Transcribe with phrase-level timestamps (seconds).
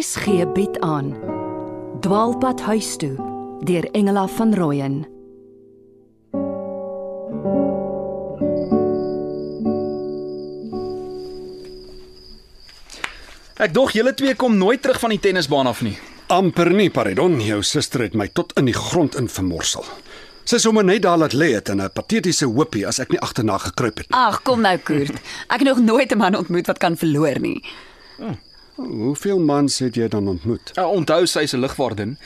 [0.00, 1.12] RSG bied aan
[2.00, 3.16] Dwaalpad huis toe
[3.68, 4.94] deur Engela van Rooyen
[13.60, 15.98] Ek dog julle twee kom nooit terug van die tennisbaan af nie.
[16.32, 17.36] amper nie, Paridon.
[17.44, 19.84] Jou suster het my tot in die grond in vermorsel.
[20.48, 23.20] Sy sou my net daar laat lê het in 'n patetiese hoopie as ek nie
[23.20, 24.16] agterna gekruip het nie.
[24.16, 25.20] Ag, kom nou Koert.
[25.50, 27.60] Ek het nog nooit 'n man ontmoet wat kan verloor nie.
[28.80, 30.72] Hoeveel mans het jy dan ontmoet?
[30.78, 32.16] Uh, onthou sy is 'n lugwaardin.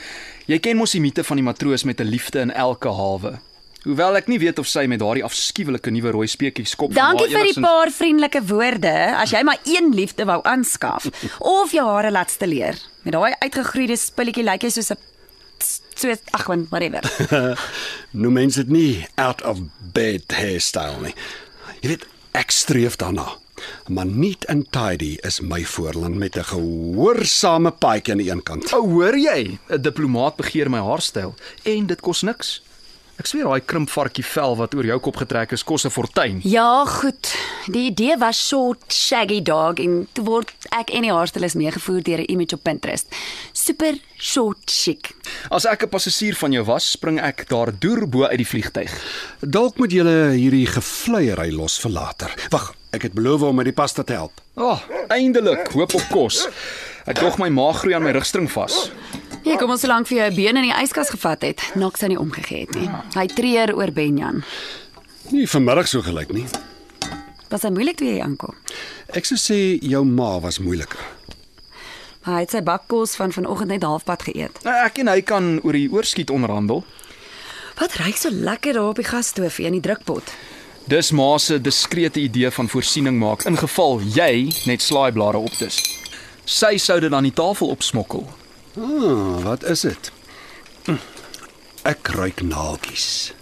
[0.45, 3.39] Jy ken mos die mite van die matroos met 'n liefde in elke hawe.
[3.83, 7.43] Hoewel ek nie weet of sy met daardie afskuwelike nuwe rooi speetjies kop Dankie vir
[7.53, 8.93] die paar vriendelike woorde.
[9.15, 11.05] As jy maar een liefde wou aanskaf
[11.59, 12.79] of jou hare laat stileer.
[13.03, 14.97] Met daai uitgegroeide spulletjie lyk jy soos 'n
[15.95, 17.01] so ag, man, whatever.
[18.11, 19.59] Nou mense dit nie out of
[19.93, 21.13] bed hairstyle nie.
[21.81, 23.37] Jy weet, ek streef daarna.
[23.87, 28.73] Maar neat and tidy is my voorland met 'n gehoorsame paadjie aan die een kant.
[28.73, 29.57] O, hoor jy?
[29.69, 32.61] 'n Diplomaat begeer my haarstyl en dit kos niks.
[33.15, 36.41] Ek sweer daai krimpvarkie vel wat oor jou kop getrek is kos 'n fortuin.
[36.43, 37.31] Ja, goed.
[37.71, 42.19] Die idee was short shaggy dog en toe word ek en die haarstylist meegevoer deur
[42.19, 43.07] 'n image op Pinterest.
[43.53, 45.15] Super short chic.
[45.49, 48.91] As ek 'n passasier van jou was, spring ek daar deur bo uit die vliegtyg.
[49.39, 52.33] Dalk moet julle hierdie gevleiery los vir later.
[52.49, 54.41] Wag, ek het beloof om met die pasta te help.
[54.55, 54.79] Ah, oh,
[55.11, 56.47] eindelik, hoop op kos.
[57.05, 58.89] Ek dog my maag groei aan my rugstring vas.
[59.45, 61.61] Jy kom ons so lank vir jou 'n been in die yskas gevat het.
[61.75, 62.89] Niks aan nie omgegee het nie.
[63.15, 64.43] Hy treur oor Benjan.
[65.31, 66.45] Nie vanmiddag so gelyk nie.
[67.49, 68.55] Was hy moeilik toe jy aankom?
[69.13, 70.99] Ek sou sê jou ma was moeiliker.
[72.25, 74.63] Hy het sy bakkos van vanoggend net halfpad geëet.
[74.63, 76.83] Nou, Ek en hy kan oor die oorskiet onderhandel.
[77.79, 80.23] Wat ryk so lekker daar op die gasstoofie in die drukpot.
[80.87, 85.79] Dis ma se diskrete idee van voorsiening maak in geval jy net slaaiblare opdis.
[86.45, 88.27] Sy sou dit aan die tafel opsmokkel.
[88.77, 90.11] Ah, wat is dit?
[90.85, 90.99] Hm,
[91.85, 93.33] Ek ruik naaltjies.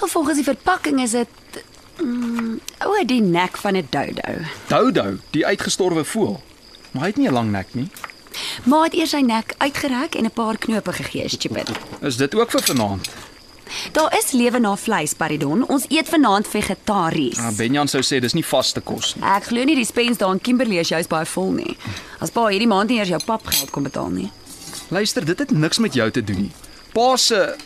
[0.00, 1.62] Of volgens die verpakking is dit
[2.00, 4.32] mm, o, die nek van 'n dodo.
[4.68, 6.40] Doudou, die uitgestorwe voël.
[6.92, 7.88] Maar hy het nie 'n lang nek nie.
[8.64, 11.68] Maar het eers sy nek uitgereik en 'n paar knope gegee, stupid.
[12.00, 13.08] Is dit ook vir vanaand?
[13.92, 15.64] Daar is lewe na vleis, Paridon.
[15.68, 17.38] Ons eet vanaand vegetaries.
[17.38, 19.24] Ah, Benjan sou sê dis nie vaste kos nie.
[19.24, 21.76] Ek glo nie die spens daar in Kimberley is jous baie vol nie.
[22.20, 24.30] As pa hierdie maand nie eers jou pap geld kom betaal nie.
[24.94, 26.52] Luister, dit het niks met jou te doen nie.
[26.94, 27.56] Pa se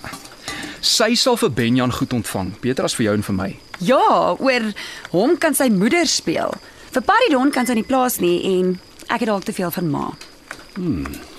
[0.80, 3.50] sy sal vir Benjan goed ontvang, beter as vir jou en vir my.
[3.84, 4.70] Ja, oor
[5.12, 6.54] hom kan sy moeder speel.
[6.90, 8.78] Vir Paridon kan sy nie plaas nie en
[9.08, 10.06] ek het dalk te veel van ma.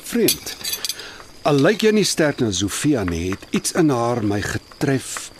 [0.04, 0.56] Vreemd.
[1.42, 5.32] Al lyk jy nie sterk na Sofia nie, het iets in haar my getref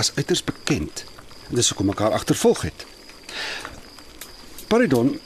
[0.00, 1.02] as uiters bekend.
[1.50, 2.86] En dis hoekom ek haar agtervolg het.
[4.72, 5.18] Paridon,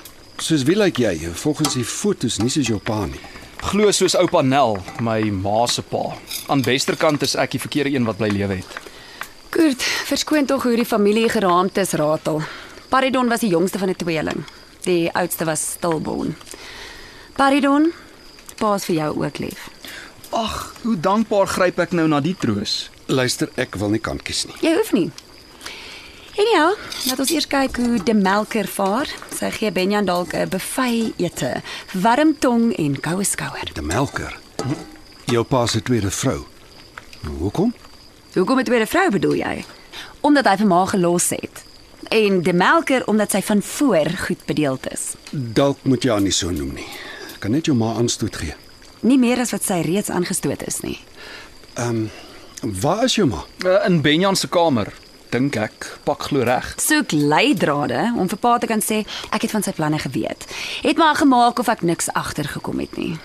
[0.43, 1.13] soos wie lyk jy?
[1.39, 3.21] Volgens die fotos nie soos jou pa nie.
[3.63, 6.03] Glo soos oupa Nel, my ma se pa.
[6.51, 8.75] Aan westerkant is ek die verkeerde een wat bly lewe het.
[9.55, 12.43] Kurt, verskoon tog hoe die familie geraamd is ratel.
[12.91, 14.43] Paridon was die jongste van 'n tweeling.
[14.83, 16.35] Die oudste was stilborn.
[17.39, 17.93] Paridon,
[18.59, 19.74] pa's vir jou ook lief.
[20.35, 22.89] Ag, hoe dankbaar gryp ek nou na die troos.
[23.07, 24.57] Luister, ek wil nie kant kies nie.
[24.65, 25.11] Jy hoef nie.
[26.35, 26.65] En ja,
[27.07, 29.11] laat ons eers kyk hoe die melker vaar.
[29.31, 31.63] Sy gee Benjan dalk 'n buffet ete,
[31.93, 33.71] warm tong en koue skouer.
[33.75, 34.35] Die melker.
[35.31, 36.43] Jou pa se tweede vrou.
[37.39, 37.73] Hoekom?
[38.35, 39.65] Hoekom 'n tweede vrou bedoel jy?
[40.21, 41.63] Omdat hy vir ma gelos het.
[42.11, 45.15] En die melker omdat sy van voor goed bedeeld is.
[45.31, 46.87] Dalk moet jy haar nie so noem nie.
[47.39, 48.55] Kan net jou ma aanstoot gee.
[49.05, 50.97] Nie meer as wat sy reeds aangestoot is nie.
[52.65, 53.43] Waar is jou ma?
[53.65, 54.89] Uh, in Benjan se kamer,
[55.35, 56.71] dink ek, pak glo reg.
[56.81, 59.03] Soek leidrade om vir pa te kan sê
[59.35, 60.47] ek het van sy planne geweet.
[60.87, 63.19] Het maar gemaak of ek niks agtergekom het nie.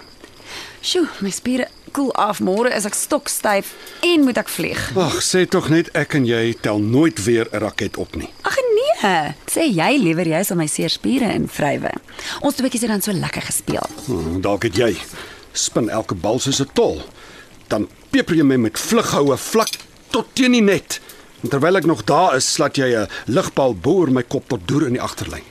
[0.83, 2.39] Sjoe, my spiere koel af.
[2.43, 3.71] Môre is ek stokstyf
[4.03, 4.79] en moet ek vlieg.
[4.99, 8.29] Ag, sê tog net ek en jy tel nooit weer 'n raket op nie.
[8.43, 11.91] Ag nee, sê jy liewer jy sal my seer spiere invrywe.
[12.41, 13.87] Ons tweeetjies het dan so lekker gespeel.
[14.07, 14.95] Hmm, Dalk het jy
[15.63, 17.01] spin elke bal soos 'n tol.
[17.67, 19.77] Dan peper jy my met vlughoue vlak
[20.11, 20.99] tot teen die net.
[21.43, 24.87] En terwyl ek nog daar is, slat jy 'n ligbal boor my kop tot deur
[24.87, 25.43] in die agterlyn.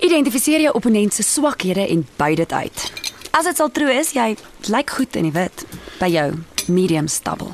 [0.00, 2.92] Identifiseer jou opponent se swakhede en buit dit uit.
[3.30, 4.36] As dit sal trou is, jy
[4.68, 5.64] lyk goed in die wit
[6.00, 6.32] by jou
[6.66, 7.52] medium stubble.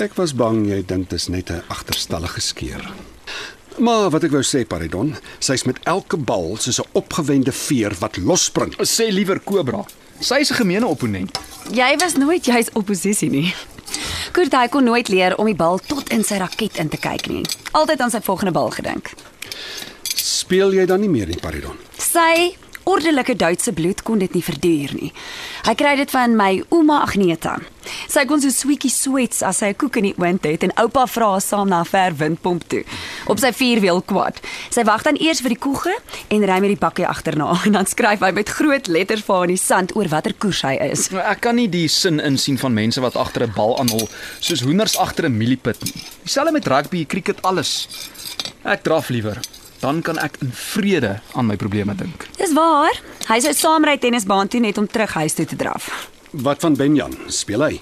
[0.00, 2.80] Ek was bang jy dink dis net 'n agterstallige skeur.
[3.78, 8.16] Maar wat ek wou sê, Paridon, sy's met elke bal soos 'n opgewende veer wat
[8.16, 8.74] losspring.
[8.82, 9.84] Sê liewer Kobra.
[10.20, 11.38] Sy is 'n gemeene opponent.
[11.72, 13.54] Jy was nooit juis oppositie nie.
[14.32, 17.26] Kurt hy kon nooit leer om die bal tot in sy raket in te kyk
[17.28, 17.44] nie.
[17.72, 19.10] Altyd aan sy volgende bal gedink.
[20.14, 21.76] Speel jy dan nie meer nie, Paridon?
[21.96, 22.54] Sy
[22.90, 25.12] ordelike Duitse bloed kon dit nie verduur nie.
[25.66, 27.58] Hy kry dit van my ouma Agneta.
[28.10, 31.06] Sy kon so sweetie sweets as sy 'n koek in die oond het en oupa
[31.06, 32.84] vra haar saam na 'n ver windpomp toe
[33.26, 34.40] op sy vierwiel kwad.
[34.70, 35.94] Sy wag dan eers vir die koege
[36.28, 39.44] en ry met die bakkie agterna en dan skryf hy met groot letters vir haar
[39.48, 41.10] in die sand oor watter koers hy is.
[41.10, 44.08] Nou, Ek kan nie die sin insien van mense wat agter 'n bal aanhol
[44.40, 46.02] soos hoenders agter 'n mieliepit nie.
[46.24, 47.88] Dieselfde met rugby, cricket, alles.
[48.64, 49.38] Ek draf liewer.
[49.80, 52.28] Dan kan ek in vrede aan my probleme dink.
[52.36, 52.92] Dis waar.
[53.30, 55.88] Hy sou saamry tennisbaan toe net om terug huis toe te draf.
[56.30, 57.16] Wat van Benjan?
[57.32, 57.80] Speel hy?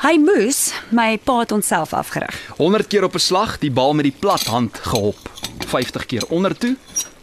[0.00, 2.36] Hy moes my pa het onsself afgerig.
[2.56, 5.18] 100 keer op 'n slag die bal met die plat hand gehop.
[5.66, 6.76] 50 keer ondertoe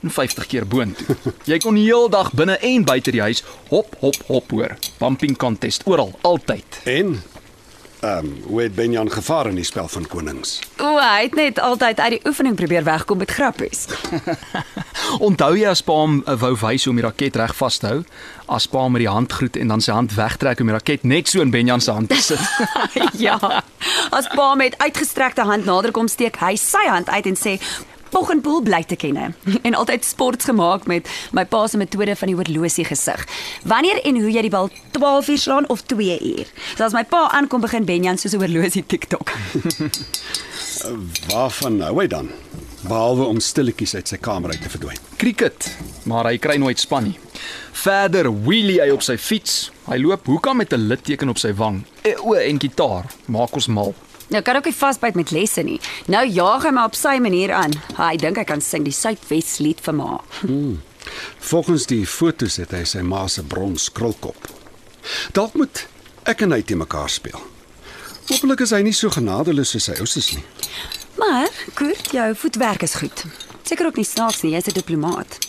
[0.04, 1.16] en 50 keer boontoe.
[1.45, 4.78] Jy kon die heel dag binne en buite die huis hop hop hop hoor.
[5.00, 6.66] Bumping contest oral, altyd.
[6.84, 7.24] En
[8.00, 10.60] ehm um, hoe het Benjan gevaar in die spel van konings?
[10.78, 13.88] O, hy het net altyd uit die oefening probeer wegkom met grappies.
[15.28, 17.88] Onthou jy as pa hom uh, wou wys hoe om die raket reg vas te
[17.88, 18.04] hou?
[18.46, 21.04] As pa hom met die hand groet en dan sy hand wegtrek om die raket
[21.04, 22.42] net so in Benjan se hand te sit.
[23.28, 23.40] ja.
[24.14, 27.58] As pa met uitgestrekte hand nader kom steek hy sy hand uit en sê
[28.09, 29.33] Pog en poel bly te kenne
[29.68, 33.25] en altyd sports gemaak met my pa se metode van die horlosie gesig.
[33.63, 36.48] Wanneer en hoe jy die bal 12 uur slaan of 2 uur.
[36.75, 39.31] So as my pa aankom begin Benjan soos 'n horlosie TikTok.
[41.31, 42.30] Waarvan hou hy dan?
[42.88, 45.00] Behalwe om stilletjies uit sy kamer uit te verdwyn.
[45.18, 45.69] Cricket,
[46.06, 47.15] maar hy kry nooit span nie.
[47.74, 49.71] Verder wheelie hy op sy fiets.
[49.88, 51.83] Hy loop hoeka met 'n litteken op sy wang.
[52.03, 53.06] E, o, en gitaar.
[53.25, 53.95] Maak ons mal.
[54.27, 55.79] Nou kan ook nie vasbyt met lesse nie.
[56.07, 57.74] Nou jaag hy my op sy manier aan.
[57.97, 60.21] Hy dink hy kan sing die Suidwes lied vir ma.
[61.39, 64.50] Volgens die foto's het hy sy ma se brons krulkop.
[65.31, 65.88] Dalk moet
[66.27, 67.39] ek en hy te mekaar speel.
[68.27, 70.44] Hoopelik is hy nie so genadeloos soos sy ouers nie.
[71.18, 73.24] Maar, Kurt, jou voetwerk is goed.
[73.63, 75.39] Seker ook nie snaaks nie, jy's 'n diplomaat.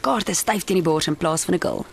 [0.00, 1.86] Kaarte styf teen die bors in plaas van 'n gul.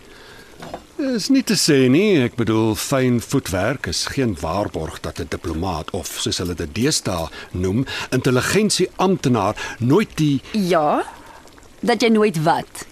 [1.02, 5.90] Is nie te sê nie, ek bedoel fyn voetwerk is geen waarborg dat 'n diplomaat
[5.90, 11.02] of soos hulle dit deesdae noem, intelligensie amptenaar nooit die Ja?
[11.80, 12.86] Dat jy nooit wat.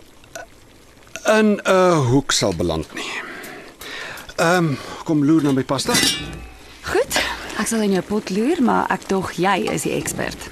[1.27, 3.13] in 'n hoek sal beland nie.
[4.37, 5.93] Ehm, um, kom loer na my pasta.
[6.83, 7.15] Goed.
[7.59, 10.49] Ek sal in jou pot loer, maar ek dog jy is die ekspert.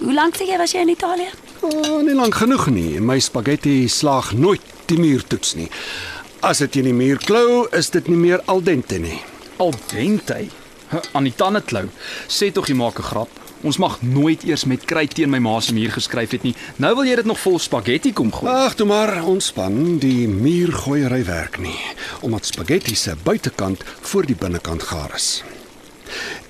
[0.00, 1.30] Hoe lank sê jy was jy in Italië?
[1.60, 3.00] Oh, nie lank genoeg nie.
[3.00, 5.70] My spaghetti slaag nooit die muurtoets nie.
[6.40, 9.18] As dit in die muur klou, is dit nie meer al dente nie.
[9.58, 10.36] Al dente.
[11.12, 11.88] Aan die tande klou.
[12.30, 13.28] Sê tog jy maak 'n grap.
[13.62, 16.54] Ons mag nooit eers met kry teen my ma se muur geskryf het nie.
[16.76, 18.52] Nou wil jy dit nog vol spaghetti kom gooi.
[18.52, 19.98] Ag, toe maar, ontspan.
[19.98, 21.78] Die muurgooiery werk nie,
[22.20, 25.42] omdat spaghetti se buitekant voor die binnekant gaar is.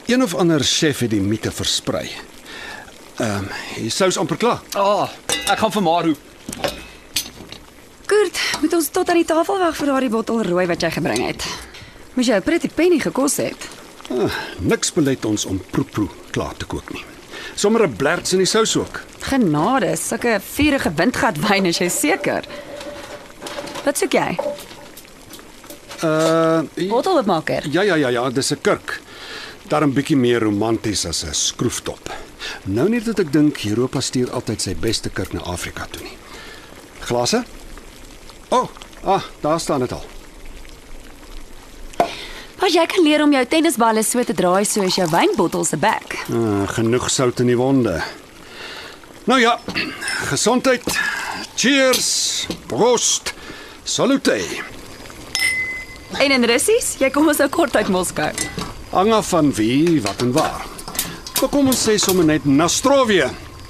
[0.06, 2.10] Een of ander chef het die mite versprei.
[3.16, 4.60] Ehm, um, die sous amper klaar.
[4.72, 5.08] Ah, oh,
[5.50, 6.18] ek gaan vir maar roep.
[8.78, 11.42] Ons tot aan die tafel wag vir daardie bottel rooi wat jy gebring het.
[12.14, 13.58] Moes jy 'n pretty penny gekos het.
[14.08, 14.30] Ah,
[14.60, 17.04] niks belet ons om proeproe klaar te kook nie.
[17.56, 19.02] Sommige 'n blerts in die sous ook.
[19.20, 22.44] Genade, sulke vurige windgat wyn is jy seker.
[23.84, 24.38] Wat soek jy?
[26.04, 27.66] Uh, Botteloopmaker.
[27.70, 29.00] ja ja ja ja, dis 'n kurk.
[29.68, 32.14] Daarom bietjie meer romanties as 'n skroeftop.
[32.64, 36.16] Nou net dat ek dink Europa stuur altyd sy beste kurk na Afrika toe nie.
[37.00, 37.44] Glase?
[38.48, 38.68] O, oh,
[39.04, 40.04] ah, daar staan dit al.
[42.58, 46.16] Maar jy kan leer om jou tennisballe so te draai soos jou wynbottel se bek.
[46.32, 48.00] Ah, genoeg sout in die wonde.
[49.28, 49.58] Nou ja,
[50.30, 50.86] gesondheid.
[51.54, 52.46] Cheers.
[52.66, 53.34] Prost.
[53.84, 54.40] Salute.
[56.18, 58.30] En in Russies, jy kom ons nou kort uit Moskou.
[58.90, 60.64] Hang af van wie, wat en waar.
[61.40, 63.28] Maar kom ons sê sommer net Nastrovie.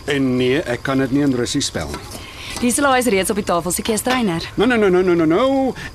[0.08, 2.17] En nee, ek kan dit nie in Russies spel nie.
[2.58, 4.42] Die slaai is reeds op die tafel, se keerstreiner.
[4.58, 5.42] No no no no no no no.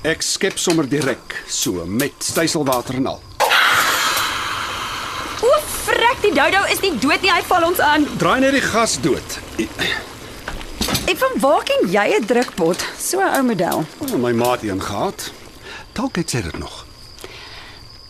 [0.00, 3.20] Ek skep sommer direk so met styselwater en al.
[5.44, 5.50] O,
[5.84, 8.08] frek, die dodo is nie dood nie, hy val ons aan.
[8.16, 9.36] Draai net die gas dood.
[11.04, 12.80] En van waar ken jy 'n drukpot?
[12.96, 13.84] So 'n ou model.
[14.00, 15.32] Oh, my maat een gehad.
[15.92, 16.86] Dalk het sy dit nog.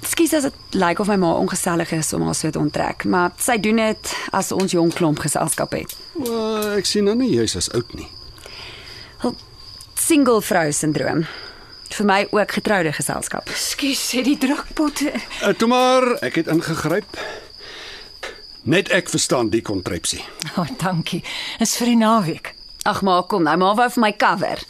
[0.03, 3.33] Ekskuus as dit lyk of my ma ongesellig is om haar so te onttrek, maar
[3.37, 5.97] sy doen dit as ons jong klomp geselskap het.
[6.13, 8.09] Well, ek sien nou nie jy's as oud nie.
[9.95, 11.25] Single vrou sindroom.
[11.95, 13.49] Vir my ook getroude geselskap.
[13.49, 15.13] Ekskuus, sê die drukpotte.
[15.43, 17.19] Uh, toe maar, ek het ingegryp.
[18.65, 20.23] Net ek verstaan die kontrepsie.
[20.57, 21.23] O, oh, dankie.
[21.63, 22.55] Is vir die naweek.
[22.89, 24.65] Ag maar kom nou, maar wou vir my cover.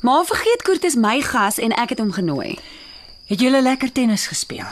[0.00, 2.58] Maar vergeet Koert is my gas en ek het hom genooi.
[3.28, 4.68] Het julle lekker tennis gespeel?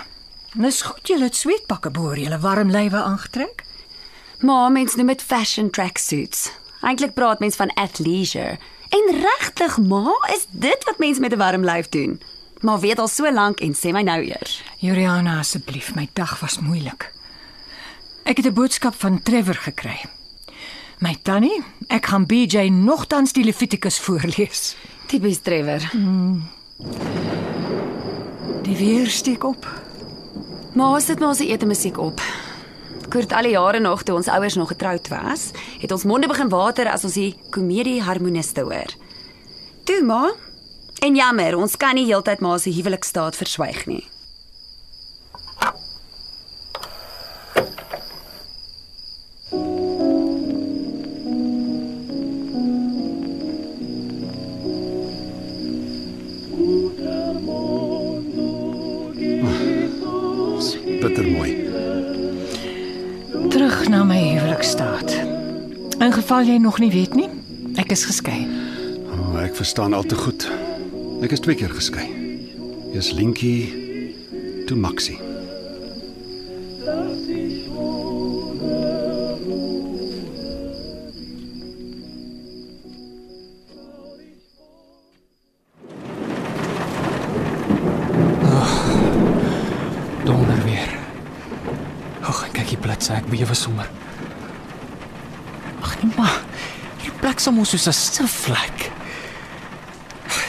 [0.54, 3.64] Dis goed julle het sweetpakke boor, julle warm lywe aangetrek.
[4.40, 6.50] Maar mens noem dit fashion tracksuits.
[6.80, 8.58] Eintlik praat mens van athleisure.
[8.96, 12.20] En regtig, ma, is dit wat mense met 'n warm lyf doen?
[12.60, 14.62] Maar weet al so lank en sê my nou eers.
[14.78, 17.12] Juliana asseblief, my dag was moeilik.
[18.22, 20.00] Ek het 'n boodskap van Trevor gekry.
[20.98, 24.76] My tannie, ek gaan BJ nogtans die Levitikus voorlees.
[25.06, 25.90] Tipies Trevor.
[28.62, 29.66] Die weer steek op.
[30.72, 32.20] Ma sit maar ons ete musiek op.
[33.10, 36.48] Kort al die jare nog toe ons ouers nog getroud was, het ons monde begin
[36.50, 38.90] water as ons die komedie harmoniste hoor.
[39.86, 40.32] Toe ma.
[41.04, 44.02] En jammer, ons kan nie heeltyd ma se huwelikstaat verswyg nie.
[66.36, 67.30] Geval jy nog nie weet nie,
[67.80, 68.42] ek is geskei.
[69.08, 70.44] O, oh, ek verstaan al te goed.
[71.24, 72.04] Ek is twee keer geskei.
[72.92, 73.72] Eers Linkie,
[74.68, 75.16] toe Maxie.
[95.82, 96.40] Ag nee, maar.
[96.96, 98.90] Hierdie plek is mos soos 'n sifvlek.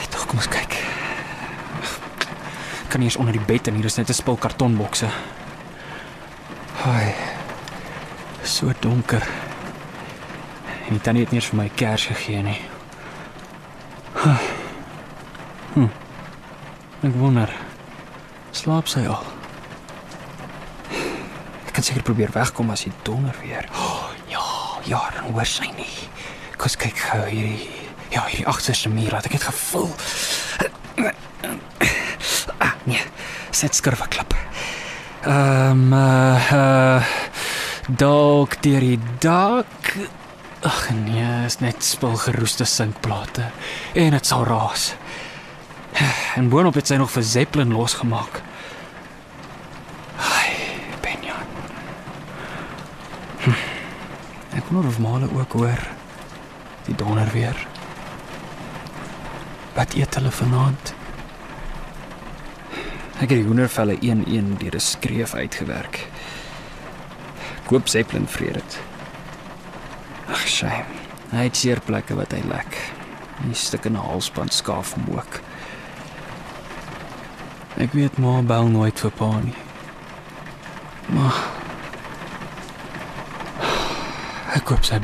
[0.10, 0.78] Tog kom ons kyk.
[2.88, 5.10] Kan nie eens onder die bed en hier is net 'n spul kartonbokse.
[6.84, 7.14] Haai.
[8.44, 9.28] So donker.
[10.88, 12.62] En die tannie het nie eens vir my kers gegee nie.
[15.74, 15.90] Hm.
[17.06, 17.52] Ek wonder.
[18.52, 19.24] Slaap sy al?
[21.68, 23.68] Ek kan seker probeer wegkom as hy donder weer.
[23.78, 23.97] Oh,
[24.88, 25.94] ja, dan hoor sy nie.
[26.58, 27.70] Kom kyk gou hierdie.
[28.14, 29.92] Ja, hierdie agterste muur wat ek het gevoel.
[32.58, 33.04] Ah, nee.
[33.52, 34.34] Sit skurwe klap.
[35.28, 37.16] Ehm um, uh, uh
[37.88, 39.94] dalk deur die dak.
[40.68, 43.46] Ag nee, is net spulgeroeste sinkplate
[43.94, 44.90] en dit sal raas.
[46.36, 48.42] En boonop het sy nog vir Zeppelin losgemaak.
[50.18, 50.52] Ai,
[51.02, 51.48] Benjan.
[53.46, 53.56] Hm.
[54.58, 55.82] Ek wonder of Male ook hoor
[56.88, 57.68] die donder weer.
[59.76, 60.94] Wat eet hulle vanaand?
[63.18, 66.08] Ek het die hoendervelle een-een deur 'n skreef uitgewerk.
[67.64, 68.80] Ek hoop Zeppelin vreet dit.
[70.30, 70.96] Ag, shame.
[71.30, 72.78] Hy het seer plekke wat hy lek.
[73.44, 75.40] Die stuk in 'n halsband skaaf hom ook.
[77.78, 79.58] Ek weet maar bel nooit vir pa nie.
[81.06, 81.57] Maar
[84.68, 84.98] ek koop sy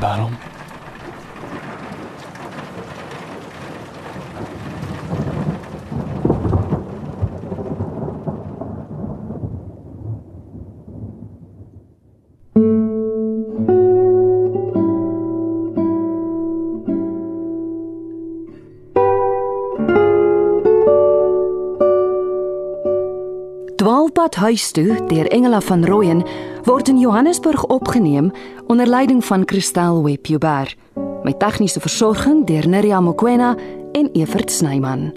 [23.83, 26.21] Dwaalpad huis toe deur Engela van Rooyen
[26.63, 28.31] word in Johannesburg opgeneem
[28.67, 30.75] onder leiding van Christel Webjuber
[31.23, 33.55] met tegniese versorging deur Neriya Mokoena
[33.91, 35.11] en Evert Snyman.